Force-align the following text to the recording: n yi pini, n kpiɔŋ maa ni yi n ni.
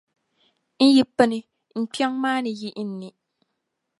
n 0.85 0.87
yi 0.95 1.03
pini, 1.15 1.39
n 1.77 1.81
kpiɔŋ 1.91 2.11
maa 2.21 2.39
ni 2.43 2.51
yi 2.59 2.69
n 2.87 2.89
ni. 2.99 3.09